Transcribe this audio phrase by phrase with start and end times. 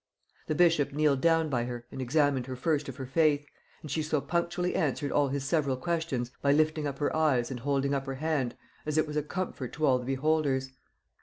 [0.47, 3.45] The bishop kneeled down by her and examined her first of her faith;
[3.83, 7.59] and she so punctually answered all his several questions, by lifting up her eyes and
[7.59, 10.71] holding up her hand, as it was a comfort to all the beholders....